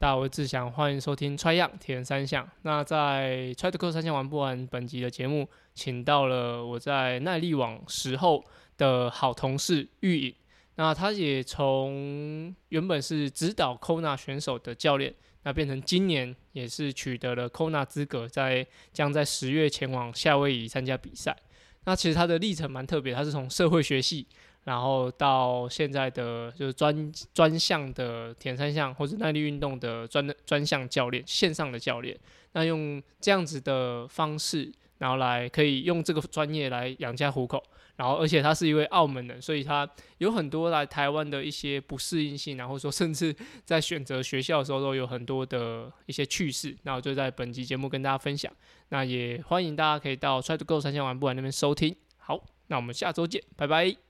[0.00, 2.48] 大家好，我是志祥，欢迎收听 Try 样铁人三项。
[2.62, 8.42] 那在 Try to Go 三项玩不完本集的节目，请到了我在耐力网时候
[8.78, 10.34] 的好同事玉颖。
[10.76, 21.36] 那他也从原本是指导 Kona 选手的教练，那变成今年也是取得了 Kona 资格，在将在十月前往夏威夷参加比赛。
[21.84, 24.26] 那其实他的历程蛮特别，他是从社会学系。
[24.64, 32.18] 然后到现在的就是专专项的铁三项或者耐力运动的专专项教练，线上的教练，
[32.52, 37.62] 那用这样子的方式，然后来可以用这个专业来养家糊口。
[37.96, 46.74] 然后而且他是一位澳门人，所以他有很多来台湾的一些不适应性，然后说甚至在选择学校的时候都有很多的一些趣事。
[46.84, 48.50] 那我就在本集节目跟大家分享。
[48.88, 51.94] 那也欢迎大家可以到 Try to Go 三项玩不玩那边收听。
[52.16, 54.09] 好，那我们下周见，拜拜。